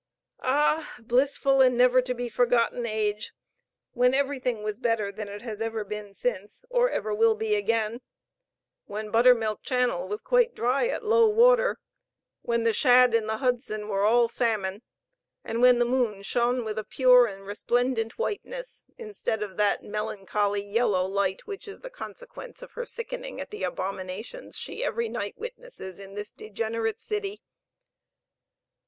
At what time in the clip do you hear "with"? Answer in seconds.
16.65-16.79